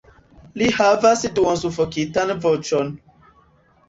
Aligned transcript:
Li 0.59 0.69
havas 0.77 1.21
duonsufokitan 1.39 2.33
voĉon. 2.47 2.91